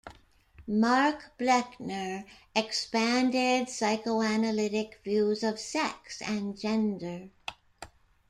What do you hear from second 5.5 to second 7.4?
sex and gender.